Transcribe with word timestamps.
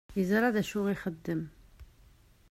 Yeẓṛa 0.19 0.49
dacu 0.55 0.79
i 0.87 0.93
ixeddem. 0.95 1.43